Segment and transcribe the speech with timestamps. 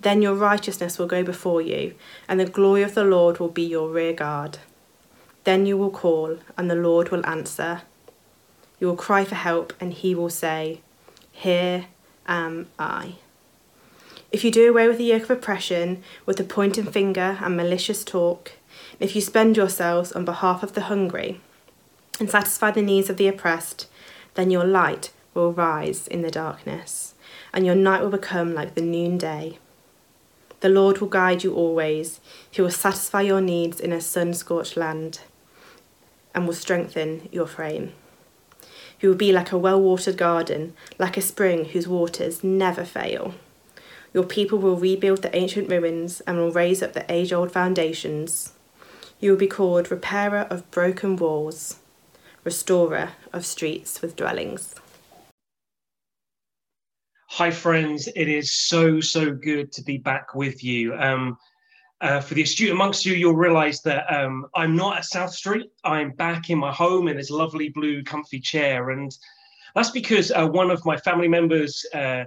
[0.00, 1.94] Then your righteousness will go before you,
[2.26, 4.58] and the glory of the Lord will be your rear guard.
[5.44, 7.82] Then you will call, and the Lord will answer.
[8.78, 10.80] You will cry for help, and he will say,
[11.32, 11.86] Here
[12.26, 13.16] am I.
[14.32, 18.04] If you do away with the yoke of oppression, with the pointing finger and malicious
[18.04, 18.52] talk,
[18.98, 21.40] if you spend yourselves on behalf of the hungry,
[22.18, 23.86] and satisfy the needs of the oppressed,
[24.34, 27.14] then your light will rise in the darkness,
[27.52, 29.58] and your night will become like the noonday.
[30.60, 32.20] The Lord will guide you always.
[32.50, 35.20] He will satisfy your needs in a sun scorched land
[36.34, 37.92] and will strengthen your frame.
[38.96, 43.34] He will be like a well watered garden, like a spring whose waters never fail.
[44.12, 48.52] Your people will rebuild the ancient ruins and will raise up the age old foundations.
[49.18, 51.76] You will be called repairer of broken walls,
[52.44, 54.74] restorer of streets with dwellings.
[57.34, 58.08] Hi, friends.
[58.16, 60.96] It is so, so good to be back with you.
[60.96, 61.38] Um,
[62.00, 65.70] uh, for the astute amongst you, you'll realize that um, I'm not at South Street.
[65.84, 68.90] I'm back in my home in this lovely blue, comfy chair.
[68.90, 69.16] And
[69.76, 72.24] that's because uh, one of my family members uh,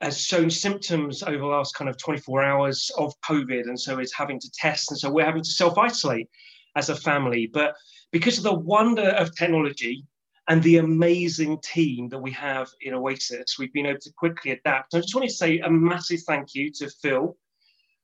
[0.00, 3.64] has shown symptoms over the last kind of 24 hours of COVID.
[3.64, 4.90] And so is having to test.
[4.90, 6.30] And so we're having to self isolate
[6.74, 7.50] as a family.
[7.52, 7.74] But
[8.12, 10.06] because of the wonder of technology,
[10.48, 13.58] and the amazing team that we have in Oasis.
[13.58, 14.94] We've been able to quickly adapt.
[14.94, 17.36] I just want to say a massive thank you to Phil,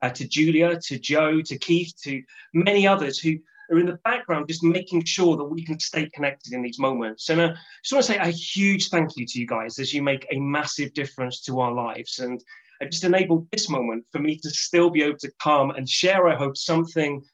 [0.02, 2.22] uh, to Julia, to Joe, to Keith, to
[2.52, 3.38] many others who
[3.70, 7.30] are in the background just making sure that we can stay connected in these moments.
[7.30, 9.94] And I uh, just want to say a huge thank you to you guys as
[9.94, 12.18] you make a massive difference to our lives.
[12.18, 12.44] And
[12.80, 16.28] it just enabled this moment for me to still be able to come and share,
[16.28, 17.24] I hope, something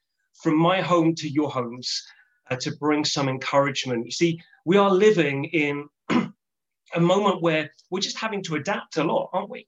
[0.41, 2.00] from my home to your homes
[2.50, 4.04] uh, to bring some encouragement.
[4.04, 5.88] You see, we are living in
[6.94, 9.66] a moment where we're just having to adapt a lot, aren't we?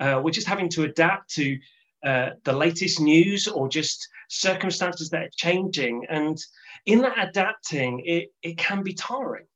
[0.00, 1.58] Uh, we're just having to adapt to
[2.04, 6.04] uh, the latest news or just circumstances that are changing.
[6.08, 6.38] And
[6.86, 9.46] in that adapting, it, it can be tiring.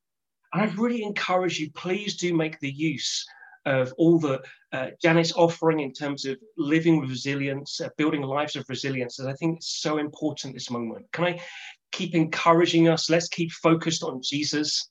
[0.52, 3.26] And I really encourage you, please do make the use
[3.64, 4.42] of all that
[4.72, 4.91] uh,
[5.36, 9.19] offering in terms of living with resilience, uh, building lives of resilience.
[9.19, 11.06] And I think it's so important this moment.
[11.12, 11.41] Can I
[11.92, 13.10] keep encouraging us.
[13.10, 14.91] Let's keep focused on Jesus.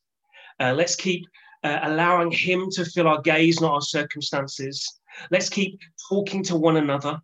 [0.59, 1.25] Uh, let's keep
[1.63, 4.99] uh, allowing Him to fill our gaze, not our circumstances.
[5.31, 5.79] Let's keep
[6.09, 7.19] talking to one another,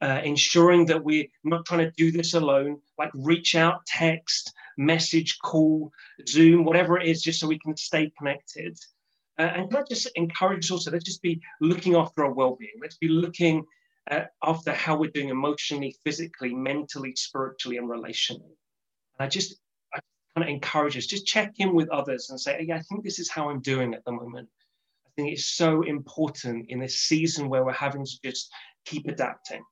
[0.00, 2.80] uh, ensuring that we're not trying to do this alone.
[2.98, 5.90] Like reach out, text, message, call,
[6.28, 8.78] Zoom, whatever it is, just so we can stay connected.
[9.38, 12.56] Uh, and can I just encourage us also, let's just be looking after our well
[12.58, 12.72] being.
[12.80, 13.64] Let's be looking
[14.10, 18.56] uh, after how we're doing emotionally, physically, mentally, spiritually, and relationally.
[19.20, 19.56] I just
[19.94, 20.00] I
[20.34, 23.18] kind of encourage us, just check in with others and say, yeah, I think this
[23.18, 24.48] is how I'm doing at the moment.
[25.06, 28.50] I think it's so important in this season where we're having to just
[28.84, 29.62] keep adapting.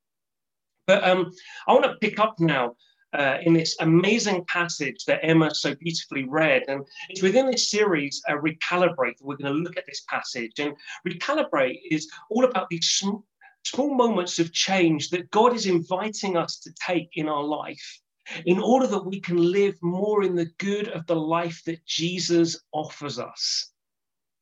[0.86, 1.32] But um,
[1.66, 2.74] I want to pick up now
[3.12, 6.64] uh, in this amazing passage that Emma so beautifully read.
[6.68, 10.58] And it's within this series, uh, Recalibrate, we're going to look at this passage.
[10.58, 10.74] And
[11.06, 13.22] Recalibrate is all about these sm-
[13.64, 18.00] small moments of change that God is inviting us to take in our life
[18.46, 22.60] in order that we can live more in the good of the life that Jesus
[22.72, 23.70] offers us.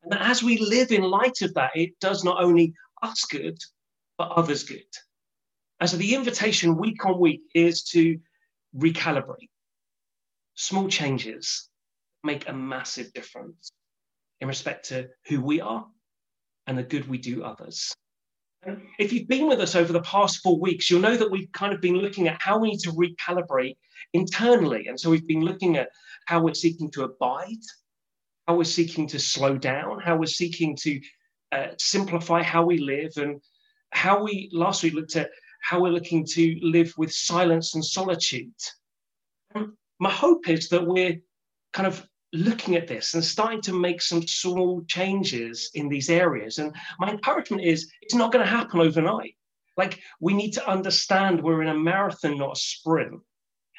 [0.02, 3.58] And as we live in light of that, it does not only us good,
[4.18, 4.84] but others good.
[5.80, 8.18] And so the invitation week on week is to
[8.76, 9.50] recalibrate.
[10.54, 11.68] Small changes
[12.24, 13.70] make a massive difference
[14.40, 15.86] in respect to who we are
[16.66, 17.94] and the good we do others.
[18.98, 21.72] If you've been with us over the past four weeks, you'll know that we've kind
[21.72, 23.76] of been looking at how we need to recalibrate
[24.12, 24.86] internally.
[24.88, 25.88] And so we've been looking at
[26.26, 27.62] how we're seeking to abide,
[28.46, 31.00] how we're seeking to slow down, how we're seeking to
[31.52, 33.40] uh, simplify how we live, and
[33.90, 35.30] how we last week looked at
[35.62, 38.52] how we're looking to live with silence and solitude.
[39.54, 41.20] And my hope is that we're
[41.72, 46.58] kind of looking at this and starting to make some small changes in these areas.
[46.58, 49.36] And my encouragement is it's not going to happen overnight.
[49.76, 53.20] Like we need to understand we're in a marathon, not a sprint.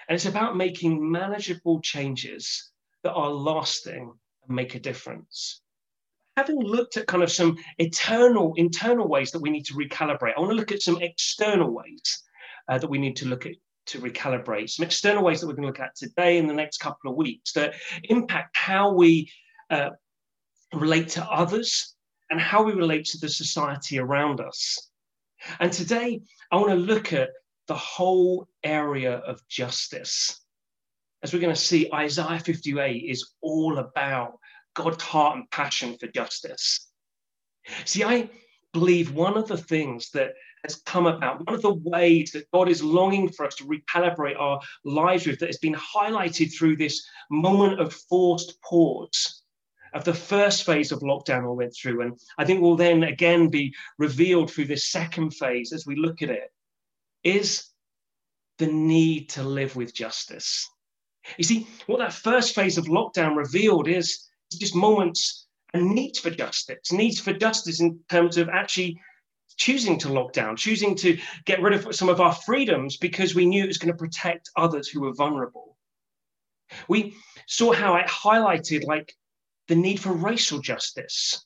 [0.08, 2.72] And it's about making manageable changes
[3.04, 4.14] that are lasting
[4.48, 5.62] and make a difference.
[6.38, 10.40] having looked at kind of some eternal, internal ways that we need to recalibrate, I
[10.40, 12.24] want to look at some external ways
[12.70, 13.54] uh, that we need to look at
[13.88, 16.78] to recalibrate, some external ways that we're going to look at today in the next
[16.78, 19.32] couple of weeks that impact how we
[19.70, 19.90] uh,
[20.74, 21.96] relate to others
[22.30, 24.90] and how we relate to the society around us.
[25.60, 27.30] And today, I want to look at
[27.68, 30.42] the whole area of justice.
[31.24, 34.40] As we're going to see, Isaiah 58 is all about
[34.74, 36.90] God's heart and passion for justice.
[37.86, 38.30] See, I
[38.74, 40.34] believe one of the things that
[40.64, 44.40] has come about, one of the ways that God is longing for us to recalibrate
[44.40, 49.44] our lives with, that has been highlighted through this moment of forced pause
[49.94, 52.02] of the first phase of lockdown we went through.
[52.02, 56.22] And I think will then again be revealed through this second phase as we look
[56.22, 56.52] at it,
[57.24, 57.66] is
[58.58, 60.70] the need to live with justice.
[61.38, 66.30] You see, what that first phase of lockdown revealed is just moments and needs for
[66.30, 69.00] justice, needs for justice in terms of actually
[69.58, 73.46] choosing to lock down, choosing to get rid of some of our freedoms because we
[73.46, 75.76] knew it was going to protect others who were vulnerable.
[76.88, 77.16] We
[77.48, 79.14] saw how it highlighted like
[79.68, 81.46] the need for racial justice,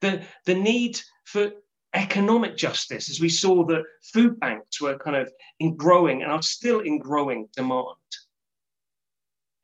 [0.00, 1.52] the, the need for
[1.94, 6.42] economic justice, as we saw that food banks were kind of in growing and are
[6.42, 7.96] still in growing demand.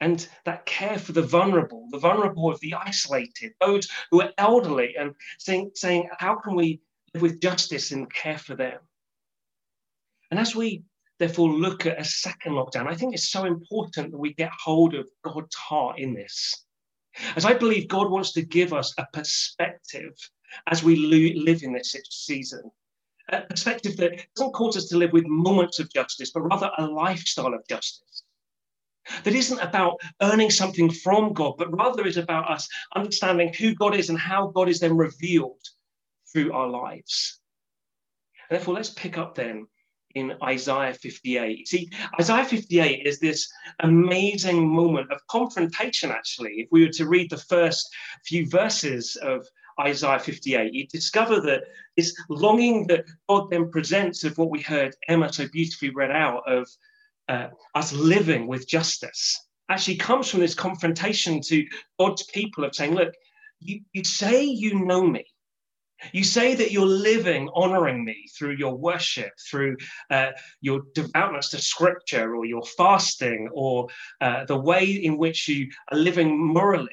[0.00, 4.96] And that care for the vulnerable, the vulnerable of the isolated, those who are elderly,
[4.98, 6.80] and saying, saying how can we
[7.20, 8.78] with justice and care for them?
[10.30, 10.84] And as we
[11.18, 14.94] therefore look at a second lockdown, I think it's so important that we get hold
[14.94, 16.64] of God's heart in this.
[17.36, 20.14] As I believe God wants to give us a perspective
[20.66, 22.70] as we live in this season,
[23.28, 26.86] a perspective that doesn't cause us to live with moments of justice, but rather a
[26.86, 28.24] lifestyle of justice.
[29.22, 33.94] That isn't about earning something from God, but rather is about us understanding who God
[33.94, 35.60] is and how God is then revealed
[36.34, 37.40] through our lives.
[38.50, 39.66] And therefore, let's pick up then
[40.14, 41.66] in Isaiah 58.
[41.66, 41.90] See,
[42.20, 43.50] Isaiah 58 is this
[43.80, 46.52] amazing moment of confrontation, actually.
[46.58, 47.88] If we were to read the first
[48.24, 49.46] few verses of
[49.80, 51.64] Isaiah 58, you discover that
[51.96, 56.42] this longing that God then presents of what we heard Emma so beautifully read out
[56.46, 56.68] of
[57.28, 61.66] uh, us living with justice actually comes from this confrontation to
[61.98, 63.14] God's people of saying, look,
[63.60, 65.24] you, you say you know me,
[66.12, 69.76] you say that you're living honoring me through your worship, through
[70.10, 70.30] uh,
[70.60, 73.88] your devoutness to scripture, or your fasting, or
[74.20, 76.90] uh, the way in which you are living morally.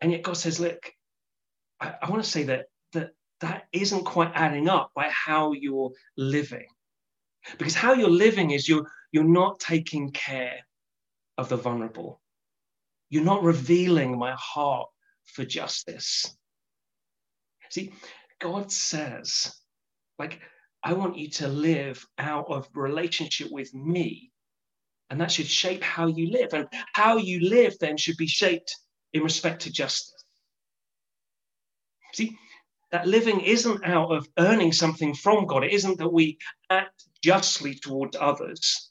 [0.00, 0.92] And yet God says, look,
[1.80, 3.10] I, I want to say that, that
[3.40, 6.66] that isn't quite adding up by how you're living.
[7.58, 10.60] Because how you're living is you're, you're not taking care
[11.36, 12.20] of the vulnerable.
[13.10, 14.88] You're not revealing my heart
[15.24, 16.36] for justice.
[17.70, 17.92] See,
[18.40, 19.54] God says,
[20.18, 20.40] like,
[20.82, 24.30] I want you to live out of relationship with me.
[25.10, 26.52] And that should shape how you live.
[26.52, 28.74] And how you live then should be shaped
[29.12, 30.24] in respect to justice.
[32.14, 32.36] See,
[32.90, 35.64] that living isn't out of earning something from God.
[35.64, 36.38] It isn't that we
[36.70, 38.90] act justly towards others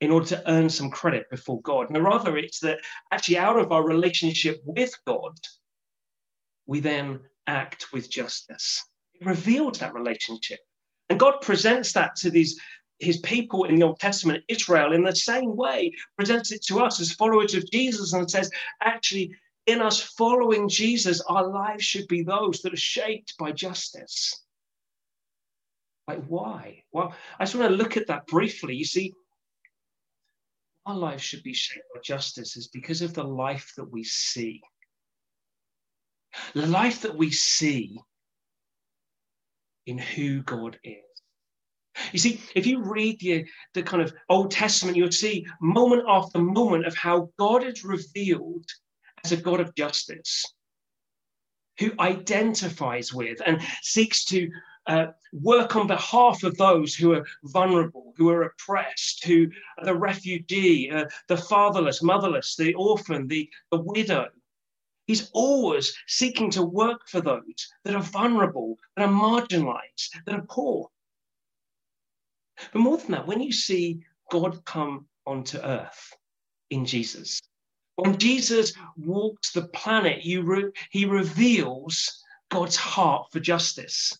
[0.00, 1.90] in order to earn some credit before God.
[1.90, 2.78] No, rather, it's that
[3.10, 5.36] actually out of our relationship with God,
[6.66, 8.84] we then act with justice.
[9.14, 10.60] It reveals that relationship.
[11.08, 12.60] And God presents that to these
[13.00, 17.00] his people in the Old Testament, Israel, in the same way, presents it to us
[17.00, 18.50] as followers of Jesus and says,
[18.82, 19.36] actually,
[19.66, 24.34] in us following Jesus, our lives should be those that are shaped by justice.
[26.08, 26.82] Like, why?
[26.90, 28.74] Well, I just want to look at that briefly.
[28.74, 29.12] You see,
[30.86, 34.62] our lives should be shaped by justice is because of the life that we see.
[36.54, 38.00] The life that we see
[39.86, 40.96] in who God is.
[42.12, 46.38] You see, if you read the, the kind of Old Testament, you'll see moment after
[46.38, 48.66] moment of how God is revealed
[49.24, 50.44] as a God of justice,
[51.78, 54.50] who identifies with and seeks to
[54.86, 59.94] uh, work on behalf of those who are vulnerable, who are oppressed, who are the
[59.94, 64.28] refugee, uh, the fatherless, motherless, the orphan, the, the widow,
[65.08, 70.46] He's always seeking to work for those that are vulnerable, that are marginalized, that are
[70.48, 70.90] poor.
[72.72, 76.12] But more than that, when you see God come onto earth
[76.68, 77.40] in Jesus,
[77.96, 84.12] when Jesus walks the planet, re- he reveals God's heart for justice.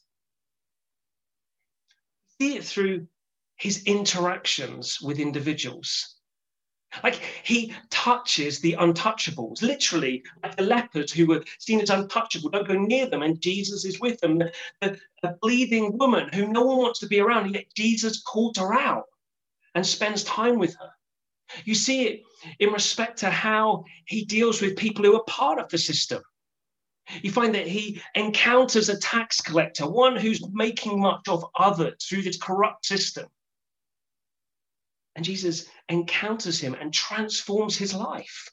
[2.41, 3.09] See it through
[3.57, 6.18] his interactions with individuals.
[7.03, 12.67] Like he touches the untouchables, literally, like the lepers who were seen as untouchable, don't
[12.67, 14.39] go near them, and Jesus is with them.
[14.39, 14.53] The,
[15.23, 19.05] the, bleeding woman who no one wants to be around, yet Jesus calls her out
[19.75, 20.91] and spends time with her.
[21.65, 22.23] You see it
[22.59, 26.23] in respect to how he deals with people who are part of the system.
[27.23, 32.23] You find that he encounters a tax collector, one who's making much of others through
[32.23, 33.27] this corrupt system.
[35.19, 38.53] And Jesus encounters him and transforms his life.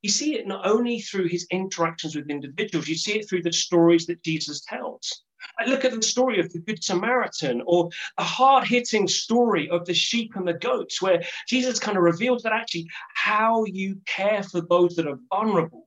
[0.00, 3.52] You see it not only through his interactions with individuals, you see it through the
[3.52, 5.24] stories that Jesus tells.
[5.58, 9.86] I look at the story of the Good Samaritan or the hard hitting story of
[9.86, 14.44] the sheep and the goats, where Jesus kind of reveals that actually how you care
[14.44, 15.82] for those that are vulnerable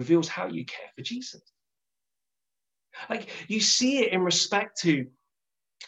[0.00, 1.42] reveals how you care for Jesus.
[3.08, 5.06] Like you see it in respect to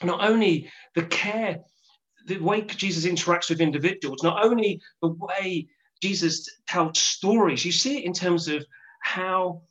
[0.00, 1.58] not only the care
[2.24, 5.68] the way Jesus interacts with individuals, not only the way
[6.02, 8.64] Jesus tells stories, you see it in terms of
[9.00, 9.62] how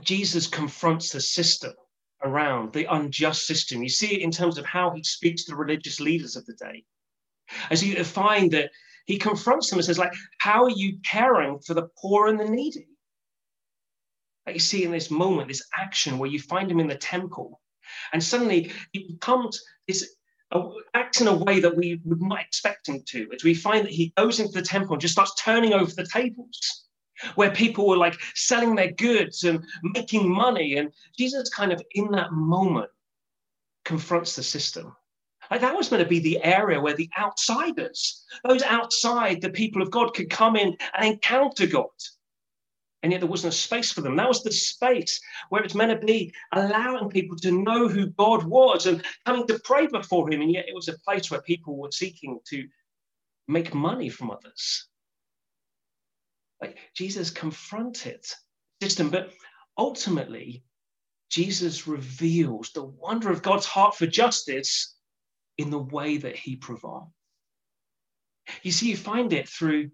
[0.00, 1.72] Jesus confronts the system
[2.22, 3.82] around, the unjust system.
[3.82, 6.54] You see it in terms of how he speaks to the religious leaders of the
[6.54, 6.84] day.
[7.70, 8.70] As you find that
[9.06, 12.48] he confronts them and says, like, how are you caring for the poor and the
[12.48, 12.86] needy?
[14.46, 17.60] Like you see in this moment, this action where you find him in the temple,
[18.12, 20.16] and suddenly he becomes this
[20.94, 23.92] acts in a way that we would not expect him to, as we find that
[23.92, 26.88] he goes into the temple and just starts turning over the tables
[27.34, 30.76] where people were like selling their goods and making money.
[30.76, 32.90] And Jesus kind of in that moment
[33.84, 34.94] confronts the system.
[35.50, 39.82] Like that was meant to be the area where the outsiders, those outside the people
[39.82, 41.88] of God, could come in and encounter God
[43.02, 44.16] and yet there wasn't a space for them.
[44.16, 48.44] That was the space where it's meant to be allowing people to know who God
[48.44, 50.40] was and coming to pray before Him.
[50.40, 52.68] And yet it was a place where people were seeking to
[53.48, 54.88] make money from others.
[56.60, 58.24] Like Jesus confronted
[58.80, 59.30] system, but
[59.76, 60.64] ultimately,
[61.30, 64.94] Jesus reveals the wonder of God's heart for justice
[65.58, 67.10] in the way that He provides.
[68.62, 69.90] You see, you find it through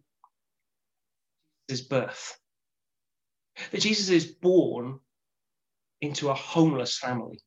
[1.68, 2.38] his birth
[3.70, 5.00] that Jesus is born
[6.00, 7.40] into a homeless family.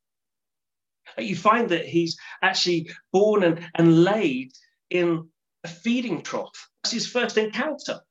[1.17, 4.53] You find that he's actually born and, and laid
[4.89, 5.29] in
[5.63, 6.69] a feeding trough.
[6.83, 8.01] That's his first encounter.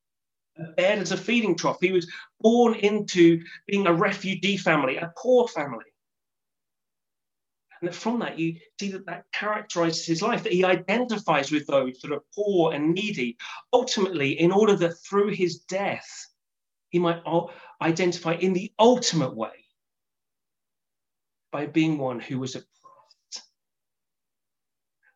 [0.76, 1.78] Bed as a feeding trough.
[1.80, 5.84] He was born into being a refugee family, a poor family.
[7.80, 11.98] And from that, you see that that characterizes his life, that he identifies with those
[12.00, 13.38] that are poor and needy,
[13.72, 16.26] ultimately, in order that through his death,
[16.90, 17.22] he might
[17.82, 19.64] identify in the ultimate way
[21.52, 23.42] by being one who was oppressed,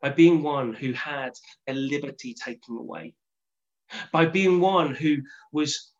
[0.00, 1.32] by being one who had
[1.66, 3.14] their liberty taken away,
[4.12, 5.18] by being one who
[5.52, 5.92] was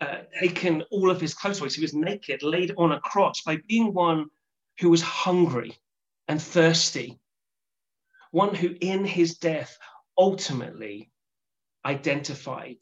[0.00, 1.70] uh, taken all of his clothes away.
[1.70, 4.26] So he was naked, laid on a cross, by being one
[4.80, 5.78] who was hungry
[6.28, 7.18] and thirsty,
[8.30, 9.78] one who in his death
[10.18, 11.10] ultimately
[11.84, 12.78] identified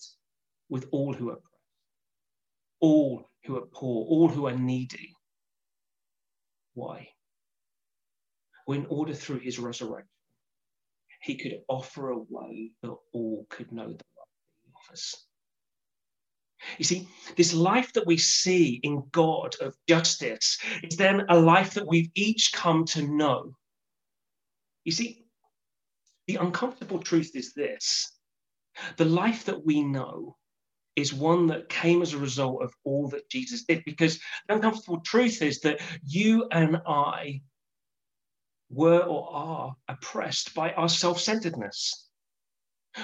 [0.68, 1.38] with all who are
[2.84, 5.14] all who are poor, all who are needy.
[6.74, 7.08] Why?
[8.66, 10.08] Well, in order through his resurrection,
[11.22, 14.28] he could offer a way that all could know the love
[14.62, 15.14] he offers.
[16.78, 21.74] You see, this life that we see in God of justice is then a life
[21.74, 23.56] that we've each come to know.
[24.84, 25.24] You see,
[26.26, 28.10] the uncomfortable truth is this
[28.96, 30.36] the life that we know
[30.96, 33.84] is one that came as a result of all that Jesus did.
[33.84, 37.42] Because the uncomfortable truth is that you and I
[38.70, 42.08] were or are oppressed by our self centeredness.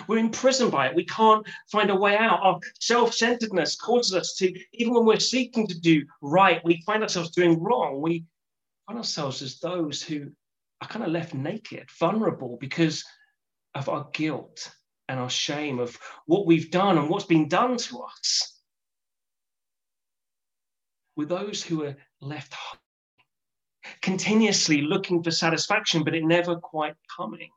[0.06, 0.94] We're imprisoned by it.
[0.94, 2.40] We can't find a way out.
[2.42, 7.02] Our self centeredness causes us to, even when we're seeking to do right, we find
[7.02, 8.00] ourselves doing wrong.
[8.00, 8.24] We
[8.86, 10.30] find ourselves as those who
[10.80, 13.04] are kind of left naked, vulnerable because
[13.74, 14.72] of our guilt
[15.10, 18.56] and our shame of what we've done and what's been done to us.
[21.16, 22.54] With those who are left
[24.00, 27.50] continuously looking for satisfaction, but it never quite coming.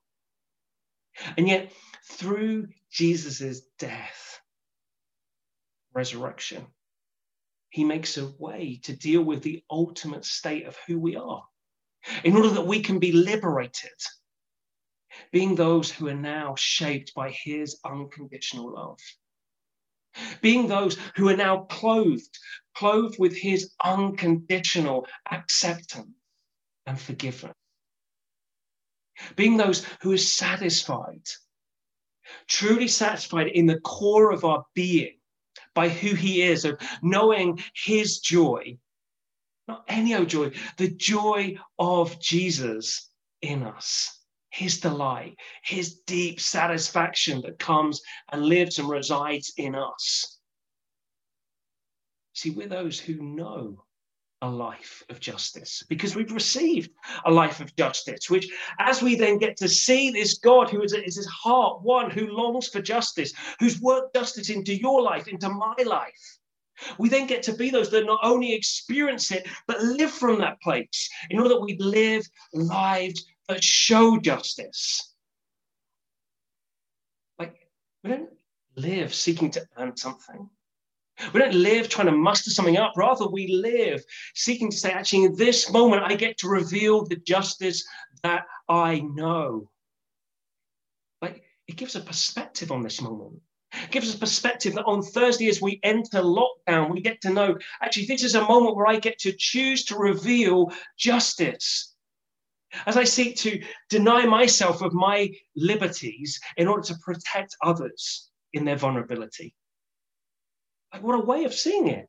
[1.38, 1.72] And yet,
[2.04, 4.40] through Jesus' death,
[5.94, 6.66] resurrection,
[7.70, 11.44] he makes a way to deal with the ultimate state of who we are
[12.24, 13.92] in order that we can be liberated
[15.32, 19.00] being those who are now shaped by his unconditional love.
[20.42, 22.38] Being those who are now clothed,
[22.76, 26.16] clothed with his unconditional acceptance
[26.86, 27.56] and forgiveness.
[29.36, 31.28] being those who are satisfied,
[32.48, 35.18] truly satisfied in the core of our being
[35.76, 38.78] by who he is, of knowing his joy,
[39.68, 43.10] not any old joy, the joy of Jesus
[43.42, 44.23] in us,
[44.54, 50.38] his delight, his deep satisfaction that comes and lives and resides in us.
[52.34, 53.84] See, we're those who know
[54.44, 56.92] a life of justice because we've received
[57.26, 60.94] a life of justice, which, as we then get to see this God who is,
[60.94, 65.50] is his heart, one who longs for justice, who's worked justice into your life, into
[65.50, 66.38] my life,
[66.98, 70.62] we then get to be those that not only experience it, but live from that
[70.62, 73.26] place in order that we live lives
[73.62, 75.14] show justice.
[77.40, 77.68] Like,
[78.04, 78.30] we don't
[78.76, 80.50] live seeking to earn something.
[81.34, 82.94] We don't live trying to muster something up.
[82.96, 87.18] Rather, we live seeking to say, actually, in this moment, I get to reveal the
[87.18, 87.86] justice
[88.24, 89.70] that I know.
[91.22, 93.42] Like, it gives a perspective on this moment.
[93.74, 97.32] It gives us a perspective that on Thursday, as we enter lockdown, we get to
[97.32, 101.93] know actually, this is a moment where I get to choose to reveal justice.
[102.86, 108.66] As I seek to deny myself of my liberties in order to protect others in
[108.66, 109.56] their vulnerability.
[110.92, 112.08] Like, what a way of seeing it.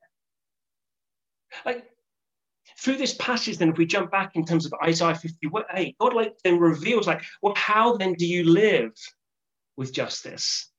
[1.65, 1.85] Like,
[2.79, 6.35] through this passage, then, if we jump back in terms of Isaiah 58, God like
[6.43, 8.93] then reveals, like, well, how then do you live
[9.77, 10.71] with justice?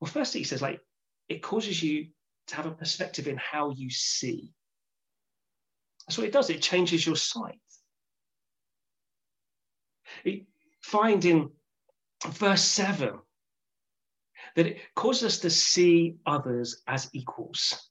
[0.00, 0.80] Well, firstly, he says, like,
[1.28, 2.08] it causes you
[2.48, 4.52] to have a perspective in how you see.
[6.06, 6.50] That's what it does.
[6.50, 7.60] It changes your sight.
[10.82, 11.50] Find in
[12.28, 13.18] verse 7
[14.54, 17.90] that it causes us to see others as equals.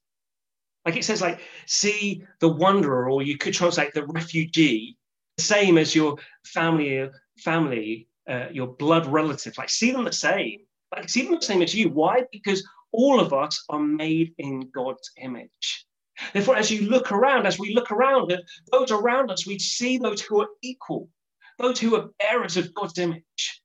[0.85, 4.97] Like it says, like, see the wanderer, or you could translate the refugee,
[5.37, 9.57] the same as your family, family, uh, your blood relative.
[9.57, 10.59] Like, see them the same.
[10.95, 11.89] Like, see them the same as you.
[11.89, 12.23] Why?
[12.31, 15.85] Because all of us are made in God's image.
[16.33, 19.97] Therefore, as you look around, as we look around at those around us, we see
[19.97, 21.09] those who are equal,
[21.57, 23.61] those who are bearers of God's image.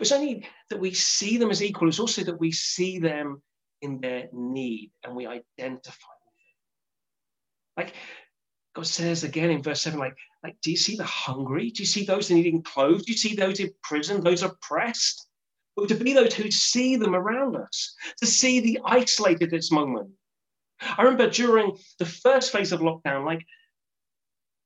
[0.00, 3.42] It's only that we see them as equal, it's also that we see them
[3.82, 7.76] in their need and we identify with them.
[7.76, 7.94] Like
[8.74, 11.70] God says again in verse 7, like, like, do you see the hungry?
[11.70, 13.04] Do you see those needing clothes?
[13.04, 15.28] Do you see those in prison, those oppressed?
[15.76, 19.70] But to be those who see them around us, to see the isolated at this
[19.70, 20.10] moment.
[20.80, 23.44] I remember during the first phase of lockdown, like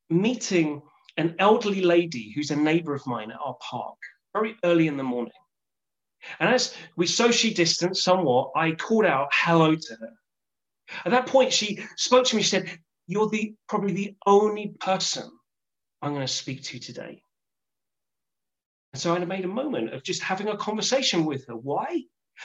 [0.08, 0.82] meeting
[1.20, 3.98] an elderly lady who's a neighbor of mine at our park
[4.32, 5.32] very early in the morning.
[6.38, 10.12] And as we socially distanced somewhat, I called out hello to her.
[11.04, 12.42] At that point, she spoke to me.
[12.42, 15.30] She said, You're the probably the only person
[16.02, 17.22] I'm going to speak to today.
[18.92, 21.56] And so I made a moment of just having a conversation with her.
[21.56, 22.02] Why?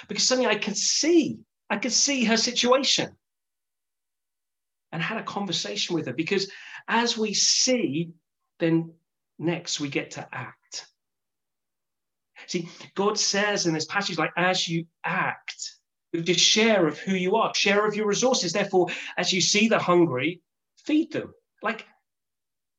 [0.07, 3.15] Because suddenly I could see, I could see her situation
[4.91, 6.13] and had a conversation with her.
[6.13, 6.51] Because
[6.87, 8.11] as we see,
[8.59, 8.93] then
[9.37, 10.87] next we get to act.
[12.47, 15.75] See, God says in this passage, like, as you act,
[16.13, 18.53] just share of who you are, share of your resources.
[18.53, 18.87] Therefore,
[19.17, 20.41] as you see the hungry,
[20.85, 21.33] feed them.
[21.61, 21.85] Like,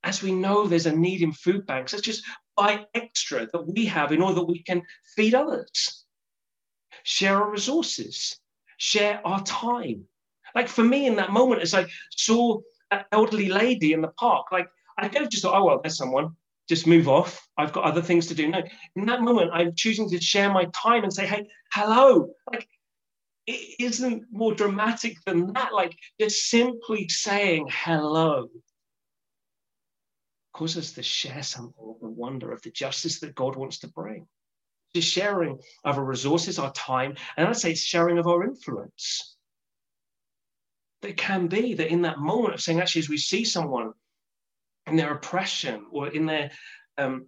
[0.04, 2.24] as we know there's a need in food banks, let's just
[2.56, 4.82] buy extra that we have in order that we can
[5.16, 6.04] feed others.
[7.02, 8.38] Share our resources,
[8.78, 10.04] share our time.
[10.54, 12.60] Like for me in that moment, as I saw
[12.90, 15.96] that elderly lady in the park, like I could have just thought, oh, well, there's
[15.96, 16.36] someone
[16.68, 17.46] just move off.
[17.56, 18.48] I've got other things to do.
[18.48, 18.62] No,
[18.96, 22.30] in that moment, I'm choosing to share my time and say, hey, hello.
[22.50, 22.68] Like,
[23.46, 25.72] it isn't more dramatic than that.
[25.72, 28.48] Like, just simply saying hello
[30.52, 33.88] causes us to share something of the wonder of the justice that God wants to
[33.88, 34.26] bring.
[34.94, 39.36] Just sharing of our resources, our time, and I'd say sharing of our influence.
[41.02, 43.92] It can be that in that moment of saying, actually, as we see someone
[44.86, 46.50] in their oppression or in their
[46.98, 47.26] um,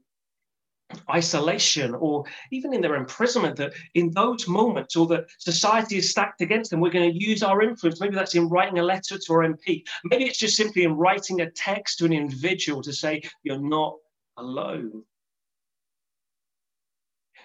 [1.10, 6.40] isolation or even in their imprisonment that in those moments or that society is stacked
[6.40, 8.00] against them we're going to use our influence.
[8.00, 11.42] Maybe that's in writing a letter to our mp maybe it's just simply in writing
[11.42, 13.96] a text to an individual to say you're not
[14.38, 15.02] alone.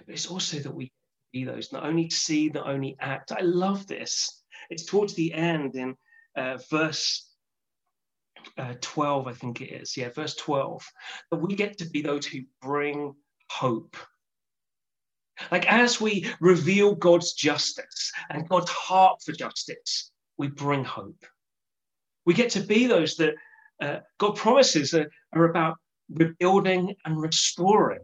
[0.05, 0.91] But it's also that we
[1.33, 3.31] be those not only see not only act.
[3.31, 4.43] I love this.
[4.69, 5.95] It's towards the end in
[6.37, 7.32] uh, verse
[8.57, 9.95] uh, 12, I think it is.
[9.97, 10.85] Yeah, verse 12.
[11.31, 13.15] That we get to be those who bring
[13.49, 13.95] hope.
[15.51, 21.25] Like as we reveal God's justice and God's heart for justice, we bring hope.
[22.25, 23.33] We get to be those that
[23.81, 25.77] uh, God promises are, are about
[26.09, 28.01] rebuilding, and restoring.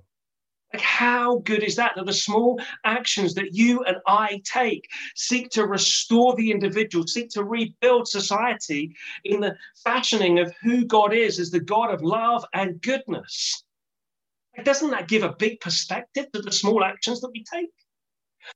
[0.73, 1.93] Like, how good is that?
[1.95, 7.29] That the small actions that you and I take seek to restore the individual, seek
[7.31, 12.45] to rebuild society in the fashioning of who God is as the God of love
[12.53, 13.63] and goodness.
[14.55, 17.71] Like, doesn't that give a big perspective to the small actions that we take?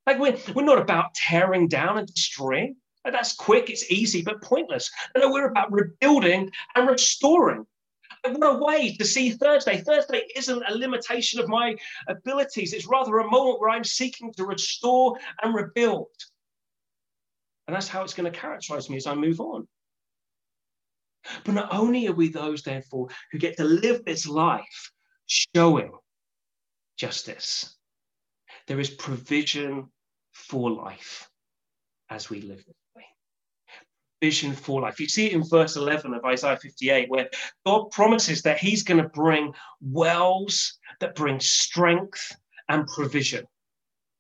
[0.06, 2.76] Like, we're, we're not about tearing down and destroying.
[3.04, 4.92] Like, that's quick, it's easy, but pointless.
[5.18, 7.66] No, we're about rebuilding and restoring
[8.32, 9.82] what a way to see Thursday.
[9.82, 11.76] Thursday isn't a limitation of my
[12.08, 16.08] abilities, it's rather a moment where I'm seeking to restore and rebuild.
[17.68, 19.68] And that's how it's going to characterize me as I move on.
[21.46, 24.92] But not only are we those, therefore, who get to live this life
[25.28, 25.92] showing
[26.98, 27.78] justice,
[28.68, 29.90] there is provision
[30.32, 31.30] for life
[32.10, 32.76] as we live way
[34.24, 35.02] vision for life.
[35.02, 37.30] You see it in verse 11 of Isaiah 58, where
[37.66, 42.34] God promises that He's going to bring wells that bring strength
[42.70, 43.46] and provision.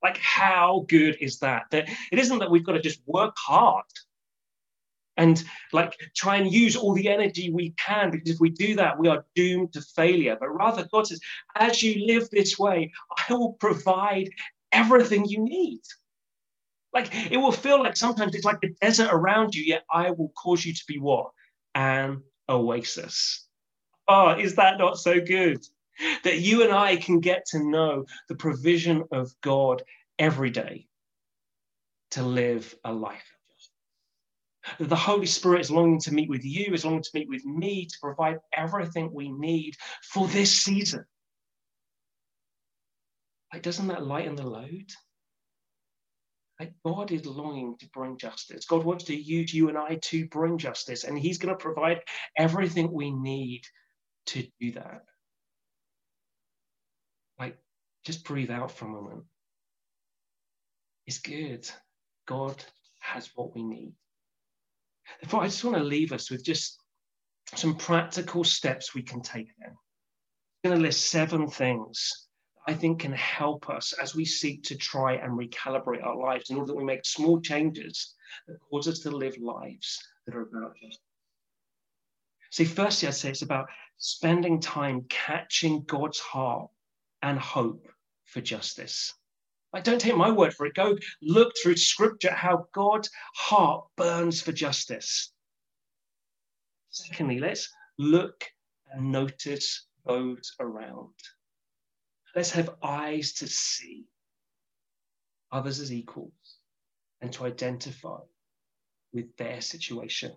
[0.03, 1.67] Like, how good is that?
[1.71, 3.85] That it isn't that we've got to just work hard
[5.15, 8.99] and like try and use all the energy we can, because if we do that,
[8.99, 10.35] we are doomed to failure.
[10.37, 11.21] But rather, God says,
[11.55, 12.91] as you live this way,
[13.29, 14.31] I will provide
[14.73, 15.79] everything you need.
[16.93, 20.31] Like it will feel like sometimes it's like a desert around you, yet I will
[20.37, 21.31] cause you to be what?
[21.75, 23.47] An oasis.
[24.07, 25.63] Oh, is that not so good?
[26.23, 29.83] That you and I can get to know the provision of God
[30.17, 30.87] every day
[32.11, 33.33] to live a life
[34.79, 37.85] the Holy Spirit is longing to meet with you, is longing to meet with me
[37.85, 41.05] to provide everything we need for this season.
[43.51, 44.91] Like, doesn't that lighten the load?
[46.85, 48.65] God is longing to bring justice.
[48.65, 52.01] God wants to use you and I to bring justice, and He's going to provide
[52.37, 53.63] everything we need
[54.27, 55.03] to do that.
[57.39, 57.57] Like,
[58.05, 59.23] just breathe out for a moment.
[61.05, 61.69] It's good.
[62.27, 62.63] God
[63.01, 63.93] has what we need.
[65.21, 66.79] Therefore, I just want to leave us with just
[67.55, 69.71] some practical steps we can take then.
[70.63, 72.27] I'm going to list seven things
[72.65, 76.57] I think can help us as we seek to try and recalibrate our lives in
[76.57, 78.15] order that we make small changes
[78.47, 80.99] that cause us to live lives that are about justice.
[82.51, 86.69] See, firstly, I'd say it's about spending time catching God's heart
[87.21, 87.87] and hope
[88.25, 89.13] for justice.
[89.73, 90.75] Like, don't take my word for it.
[90.75, 95.31] Go look through scripture how God's heart burns for justice.
[96.91, 98.45] Secondly, let's look
[98.91, 101.15] and notice those around.
[102.35, 104.05] Let's have eyes to see
[105.51, 106.57] others as equals
[107.21, 108.19] and to identify
[109.13, 110.33] with their situation.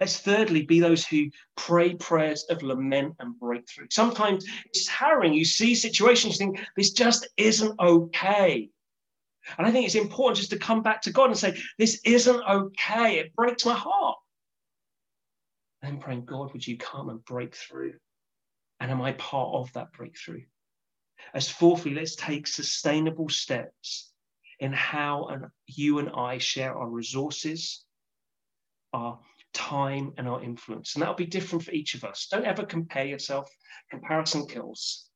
[0.00, 3.88] Let's thirdly be those who pray prayers of lament and breakthrough.
[3.90, 5.34] Sometimes it's harrowing.
[5.34, 8.70] You see situations, you think, this just isn't okay.
[9.58, 12.42] And I think it's important just to come back to God and say, this isn't
[12.48, 13.18] okay.
[13.18, 14.18] It breaks my heart.
[15.82, 17.94] And praying, God, would you come and break through?
[18.80, 20.42] And am I part of that breakthrough?
[21.34, 24.12] As fourthly, let's take sustainable steps
[24.60, 27.84] in how and you and I share our resources,
[28.92, 29.18] our
[29.52, 30.94] time, and our influence.
[30.94, 32.28] And that'll be different for each of us.
[32.30, 33.50] Don't ever compare yourself.
[33.90, 35.08] Comparison kills.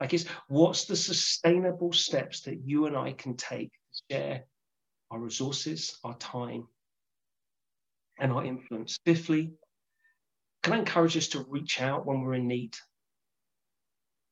[0.00, 4.44] Like, it's what's the sustainable steps that you and I can take to share
[5.10, 6.66] our resources, our time,
[8.18, 8.98] and our influence?
[9.04, 9.52] Fifthly,
[10.62, 12.74] can I encourage us to reach out when we're in need?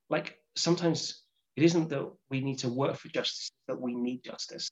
[0.09, 1.23] Like, sometimes
[1.57, 4.71] it isn't that we need to work for justice, that we need justice.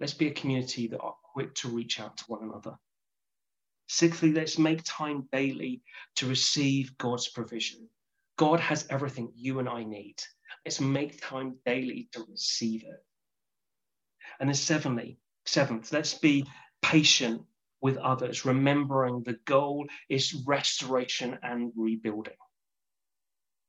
[0.00, 2.76] Let's be a community that are quick to reach out to one another.
[3.88, 5.82] Sixthly, let's make time daily
[6.16, 7.88] to receive God's provision.
[8.36, 10.16] God has everything you and I need.
[10.64, 13.04] Let's make time daily to receive it.
[14.40, 16.46] And then seventhly, seventh, let's be
[16.82, 17.42] patient
[17.80, 22.34] with others, remembering the goal is restoration and rebuilding.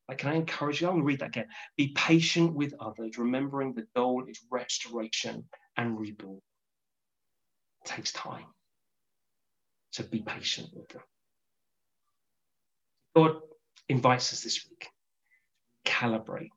[0.08, 0.88] Like, can I encourage you?
[0.88, 1.48] I'm going to read that again.
[1.78, 5.46] Be patient with others, remembering the goal is restoration
[5.78, 6.41] and rebuild.
[7.84, 8.46] It takes time.
[9.91, 11.02] So be patient with them.
[13.15, 13.38] God
[13.89, 14.89] invites us this week
[15.86, 16.50] to calibrate,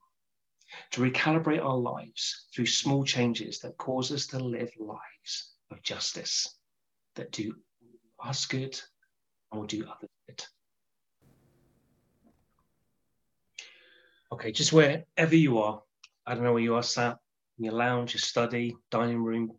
[0.90, 6.54] to recalibrate our lives through small changes that cause us to live lives of justice
[7.14, 7.54] that do
[8.22, 8.78] us good
[9.52, 10.44] and will do others good.
[14.30, 15.82] Okay, just wherever you are,
[16.26, 17.18] I don't know where you are sat
[17.58, 19.52] in your lounge, your study, dining room,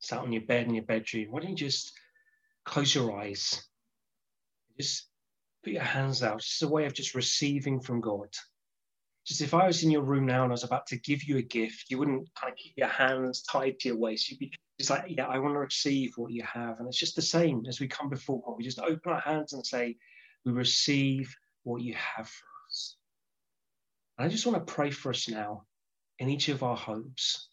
[0.00, 1.28] sat on your bed in your bedroom.
[1.30, 1.92] Why don't you just
[2.64, 3.62] close your eyes?
[4.76, 5.06] Just
[5.62, 6.38] put your hands out.
[6.38, 8.28] It's a way of just receiving from God.
[9.24, 11.38] Just if I was in your room now and I was about to give you
[11.38, 14.28] a gift, you wouldn't kind of keep your hands tied to your waist.
[14.28, 16.78] You'd be just like, yeah, I want to receive what you have.
[16.80, 18.56] And it's just the same as we come before God.
[18.58, 19.96] We just open our hands and say,
[20.44, 22.55] we receive what you have for.
[24.18, 25.64] And I just want to pray for us now
[26.18, 27.48] in each of our homes.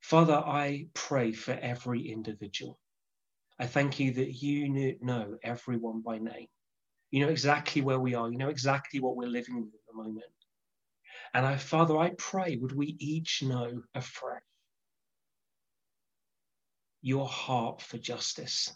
[0.00, 2.78] Father, I pray for every individual.
[3.58, 6.46] I thank you that you know everyone by name.
[7.10, 8.30] You know exactly where we are.
[8.30, 10.24] You know exactly what we're living with at the moment.
[11.34, 14.42] And I, Father, I pray, would we each know afresh
[17.02, 18.74] your heart for justice?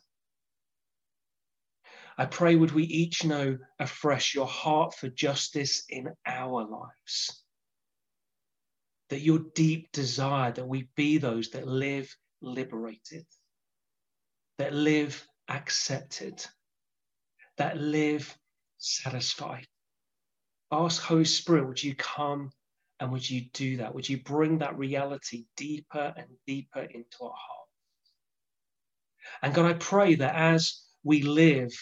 [2.22, 7.42] I pray, would we each know afresh your heart for justice in our lives?
[9.10, 13.26] That your deep desire that we be those that live liberated
[14.58, 16.44] that live accepted,
[17.58, 18.38] that live
[18.78, 19.66] satisfied.
[20.70, 22.50] Ask Holy Spirit, would you come
[23.00, 23.92] and would you do that?
[23.92, 27.70] Would you bring that reality deeper and deeper into our hearts?
[29.42, 31.72] And God, I pray that as we live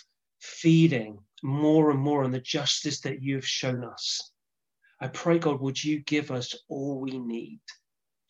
[0.40, 4.33] feeding more and more on the justice that you have shown us,
[5.00, 7.61] I pray, God, would you give us all we need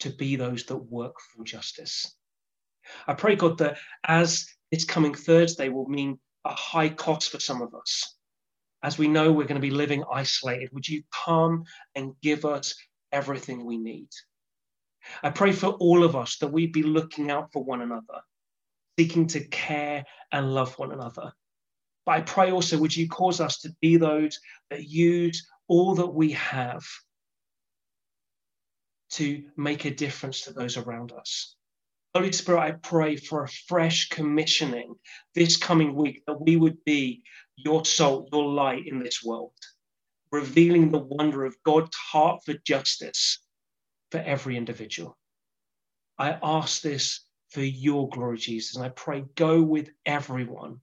[0.01, 2.15] to be those that work for justice?
[3.07, 7.61] I pray, God, that as this coming Thursday will mean a high cost for some
[7.61, 8.17] of us,
[8.83, 12.75] as we know we're going to be living isolated, would you come and give us
[13.13, 14.09] everything we need?
[15.23, 18.23] I pray for all of us that we'd be looking out for one another,
[18.99, 21.33] seeking to care and love one another.
[22.11, 26.13] But I pray also, would you cause us to be those that use all that
[26.13, 26.83] we have
[29.11, 31.55] to make a difference to those around us?
[32.13, 34.97] Holy Spirit, I pray for a fresh commissioning
[35.37, 37.23] this coming week that we would be
[37.55, 39.53] your salt, your light in this world,
[40.33, 43.39] revealing the wonder of God's heart for justice
[44.11, 45.17] for every individual.
[46.19, 47.21] I ask this
[47.51, 50.81] for your glory, Jesus, and I pray go with everyone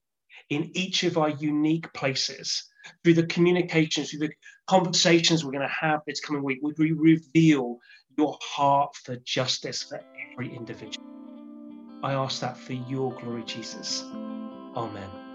[0.50, 2.64] in each of our unique places
[3.04, 4.34] through the communications, through the
[4.68, 6.60] conversations we're going to have this coming week.
[6.62, 7.78] Would we reveal
[8.18, 10.00] your heart for justice for
[10.34, 11.06] every individual?
[12.04, 14.04] I ask that for your glory, Jesus.
[14.76, 15.27] Amen.